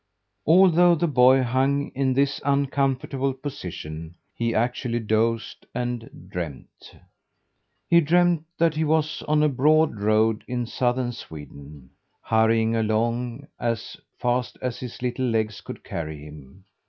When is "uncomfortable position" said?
2.43-4.15